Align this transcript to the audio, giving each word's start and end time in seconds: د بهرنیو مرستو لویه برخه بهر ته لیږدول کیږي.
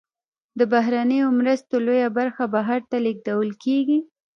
د 0.59 0.61
بهرنیو 0.73 1.27
مرستو 1.39 1.75
لویه 1.85 2.09
برخه 2.17 2.43
بهر 2.55 2.79
ته 2.89 2.97
لیږدول 3.05 3.49
کیږي. 3.63 3.99